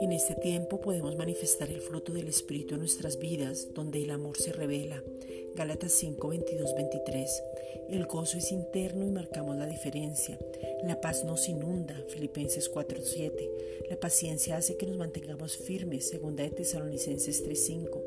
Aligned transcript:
En 0.00 0.12
este 0.12 0.34
tiempo 0.36 0.80
podemos 0.80 1.16
manifestar 1.16 1.70
el 1.70 1.80
fruto 1.80 2.12
del 2.12 2.28
Espíritu 2.28 2.74
en 2.74 2.80
nuestras 2.80 3.18
vidas, 3.18 3.68
donde 3.74 4.02
el 4.02 4.10
amor 4.10 4.38
se 4.38 4.52
revela. 4.52 5.02
Gálatas 5.54 5.92
5, 5.92 6.28
22, 6.28 6.74
23. 6.74 7.42
El 7.90 8.06
gozo 8.06 8.38
es 8.38 8.52
interno 8.52 9.06
y 9.06 9.10
marcamos 9.10 9.56
la 9.56 9.66
diferencia. 9.66 10.38
La 10.82 11.00
paz 11.00 11.24
nos 11.24 11.48
inunda. 11.48 11.94
Filipenses 12.08 12.68
4, 12.68 13.00
7. 13.02 13.50
La 13.90 14.00
paciencia 14.00 14.56
hace 14.56 14.76
que 14.76 14.86
nos 14.86 14.96
mantengamos 14.96 15.56
firmes. 15.56 16.08
Segunda 16.08 16.42
de 16.42 16.50
Tesalonicenses 16.50 17.42
3, 17.42 17.66
5. 17.66 18.02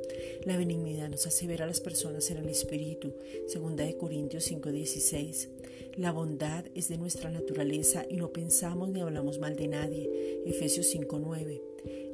La 0.46 0.58
benignidad 0.58 1.10
nos 1.10 1.28
hace 1.28 1.54
a 1.54 1.68
las 1.68 1.82
personas 1.82 2.32
en 2.32 2.38
el 2.38 2.50
Espíritu. 2.50 3.14
Segunda 3.48 3.84
de 3.84 3.96
Corintios 3.96 4.46
5, 4.46 4.72
16. 4.72 5.50
La 5.98 6.12
bondad 6.12 6.66
es 6.74 6.88
de 6.88 6.98
nuestra 6.98 7.30
naturaleza 7.30 8.06
y 8.10 8.16
no 8.16 8.32
pensamos 8.32 8.90
ni 8.90 9.02
hablamos 9.02 9.38
mal 9.38 9.56
de 9.56 9.68
nadie. 9.68 10.42
Efesios 10.46 10.88
5, 10.88 11.20
9. 11.20 11.62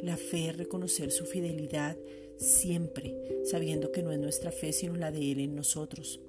La 0.02 0.18
fe 0.18 0.50
es 0.50 0.58
reconocer 0.58 1.12
su 1.12 1.26
fidelidad 1.26 1.98
siempre, 2.38 3.16
sabiendo 3.46 3.92
que 3.92 4.04
no 4.04 4.12
es 4.12 4.20
nuestra 4.20 4.52
fe 4.52 4.74
sino 4.74 4.96
la 4.98 5.12
de 5.12 5.32
Él 5.32 5.40
en 5.40 5.56
nosotros. 5.56 6.20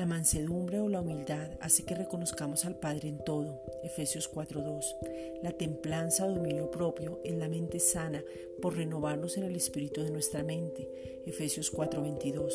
La 0.00 0.06
mansedumbre 0.06 0.80
o 0.80 0.88
la 0.88 1.02
humildad 1.02 1.50
hace 1.60 1.84
que 1.84 1.94
reconozcamos 1.94 2.64
al 2.64 2.74
Padre 2.74 3.10
en 3.10 3.22
todo. 3.22 3.60
Efesios 3.82 4.30
4:2. 4.32 4.96
La 5.42 5.52
templanza 5.52 6.24
o 6.24 6.32
dominio 6.32 6.70
propio 6.70 7.20
es 7.22 7.34
la 7.34 7.48
mente 7.48 7.78
sana 7.78 8.24
por 8.62 8.78
renovarnos 8.78 9.36
en 9.36 9.44
el 9.44 9.56
espíritu 9.56 10.02
de 10.02 10.10
nuestra 10.10 10.42
mente. 10.42 10.88
Efesios 11.26 11.70
4:22. 11.70 12.50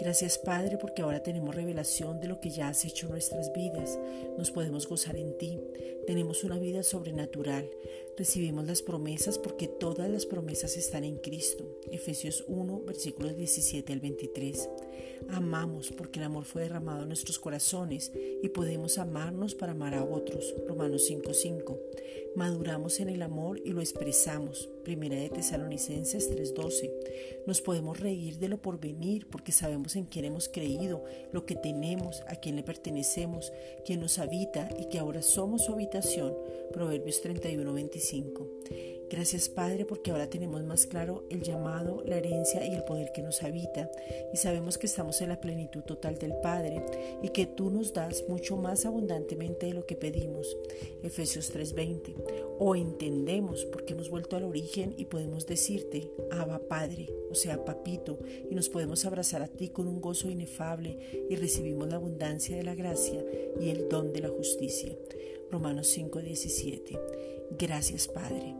Gracias 0.00 0.38
Padre 0.38 0.78
porque 0.78 1.02
ahora 1.02 1.22
tenemos 1.22 1.54
revelación 1.54 2.20
de 2.20 2.28
lo 2.28 2.40
que 2.40 2.50
ya 2.50 2.68
has 2.68 2.84
hecho 2.84 3.06
en 3.06 3.12
nuestras 3.12 3.52
vidas. 3.52 3.98
Nos 4.38 4.50
podemos 4.50 4.88
gozar 4.88 5.16
en 5.16 5.36
ti. 5.36 5.58
Tenemos 6.06 6.44
una 6.44 6.58
vida 6.58 6.82
sobrenatural. 6.82 7.68
Recibimos 8.16 8.66
las 8.66 8.82
promesas 8.82 9.38
porque 9.38 9.68
todas 9.68 10.10
las 10.10 10.26
promesas 10.26 10.76
están 10.76 11.04
en 11.04 11.16
Cristo. 11.16 11.64
Efesios 11.90 12.44
1, 12.48 12.82
versículos 12.86 13.36
17 13.36 13.92
al 13.92 14.00
23. 14.00 14.68
Amamos 15.28 15.90
porque 15.90 16.18
el 16.18 16.26
amor 16.26 16.44
fue 16.44 16.62
derramado 16.62 17.02
en 17.02 17.08
nuestros 17.08 17.38
corazones 17.38 18.12
y 18.42 18.48
podemos 18.48 18.98
amarnos 18.98 19.54
para 19.54 19.72
amar 19.72 19.94
a 19.94 20.04
otros. 20.04 20.54
Romanos 20.66 21.06
5:5. 21.08 21.78
Maduramos 22.36 23.00
en 23.00 23.08
el 23.08 23.22
amor 23.22 23.60
y 23.64 23.70
lo 23.70 23.80
expresamos. 23.80 24.68
Primera 24.84 25.16
de 25.16 25.30
Tesalonicenses 25.30 26.30
3:12. 26.30 26.90
Nos 27.46 27.60
podemos 27.60 28.00
reír 28.00 28.38
de 28.38 28.48
lo 28.48 28.58
porvenir 28.58 29.26
porque 29.26 29.49
sabemos 29.52 29.96
en 29.96 30.04
quién 30.04 30.24
hemos 30.24 30.48
creído, 30.48 31.04
lo 31.32 31.46
que 31.46 31.54
tenemos, 31.54 32.22
a 32.28 32.36
quién 32.36 32.56
le 32.56 32.62
pertenecemos, 32.62 33.52
quién 33.84 34.00
nos 34.00 34.18
habita 34.18 34.68
y 34.78 34.88
que 34.88 34.98
ahora 34.98 35.22
somos 35.22 35.64
su 35.64 35.72
habitación. 35.72 36.34
Proverbios 36.72 37.22
31:25. 37.22 38.99
Gracias 39.10 39.48
Padre 39.48 39.84
porque 39.84 40.12
ahora 40.12 40.30
tenemos 40.30 40.62
más 40.62 40.86
claro 40.86 41.24
el 41.30 41.42
llamado, 41.42 42.04
la 42.06 42.16
herencia 42.16 42.64
y 42.64 42.74
el 42.74 42.84
poder 42.84 43.10
que 43.12 43.22
nos 43.22 43.42
habita 43.42 43.90
y 44.32 44.36
sabemos 44.36 44.78
que 44.78 44.86
estamos 44.86 45.20
en 45.20 45.30
la 45.30 45.40
plenitud 45.40 45.82
total 45.82 46.16
del 46.16 46.32
Padre 46.40 46.84
y 47.20 47.30
que 47.30 47.46
tú 47.46 47.70
nos 47.70 47.92
das 47.92 48.24
mucho 48.28 48.56
más 48.56 48.86
abundantemente 48.86 49.66
de 49.66 49.74
lo 49.74 49.84
que 49.84 49.96
pedimos. 49.96 50.56
Efesios 51.02 51.52
3:20. 51.52 52.14
O 52.60 52.76
entendemos 52.76 53.64
porque 53.64 53.94
hemos 53.94 54.10
vuelto 54.10 54.36
al 54.36 54.44
origen 54.44 54.94
y 54.96 55.06
podemos 55.06 55.44
decirte, 55.44 56.12
Abba 56.30 56.60
Padre, 56.68 57.08
o 57.30 57.34
sea, 57.34 57.64
Papito, 57.64 58.18
y 58.48 58.54
nos 58.54 58.68
podemos 58.68 59.04
abrazar 59.06 59.42
a 59.42 59.48
ti 59.48 59.70
con 59.70 59.88
un 59.88 60.00
gozo 60.00 60.30
inefable 60.30 61.26
y 61.28 61.34
recibimos 61.34 61.88
la 61.88 61.96
abundancia 61.96 62.56
de 62.56 62.62
la 62.62 62.76
gracia 62.76 63.24
y 63.60 63.70
el 63.70 63.88
don 63.88 64.12
de 64.12 64.20
la 64.20 64.28
justicia. 64.28 64.96
Romanos 65.50 65.88
5:17. 65.88 66.96
Gracias 67.58 68.06
Padre. 68.06 68.59